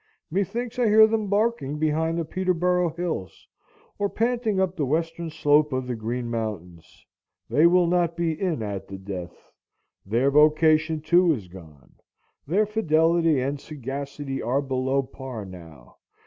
Methinks 0.31 0.79
I 0.79 0.87
hear 0.87 1.05
them 1.05 1.27
barking 1.29 1.77
behind 1.77 2.17
the 2.17 2.25
Peterboro' 2.25 2.89
Hills, 2.97 3.47
or 3.99 4.09
panting 4.09 4.59
up 4.59 4.75
the 4.75 4.83
western 4.83 5.29
slope 5.29 5.71
of 5.73 5.85
the 5.85 5.93
Green 5.95 6.27
Mountains. 6.27 7.05
They 7.51 7.67
will 7.67 7.85
not 7.85 8.17
be 8.17 8.31
in 8.33 8.63
at 8.63 8.87
the 8.87 8.97
death. 8.97 9.51
Their 10.03 10.31
vocation, 10.31 11.01
too, 11.01 11.31
is 11.33 11.47
gone. 11.49 11.97
Their 12.47 12.65
fidelity 12.65 13.39
and 13.39 13.59
sagacity 13.59 14.41
are 14.41 14.59
below 14.63 15.03
par 15.03 15.45
now. 15.45 15.97